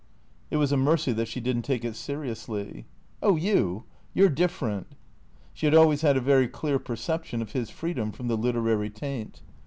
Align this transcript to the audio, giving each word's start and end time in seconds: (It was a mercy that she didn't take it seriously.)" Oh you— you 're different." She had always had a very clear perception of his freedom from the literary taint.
(It 0.49 0.57
was 0.57 0.71
a 0.71 0.77
mercy 0.77 1.11
that 1.11 1.27
she 1.27 1.39
didn't 1.39 1.61
take 1.61 1.85
it 1.85 1.95
seriously.)" 1.95 2.87
Oh 3.21 3.35
you— 3.35 3.83
you 4.15 4.25
're 4.25 4.29
different." 4.29 4.87
She 5.53 5.67
had 5.67 5.75
always 5.75 6.01
had 6.01 6.17
a 6.17 6.19
very 6.19 6.47
clear 6.47 6.79
perception 6.79 7.39
of 7.39 7.51
his 7.51 7.69
freedom 7.69 8.11
from 8.11 8.27
the 8.27 8.35
literary 8.35 8.89
taint. 8.89 9.43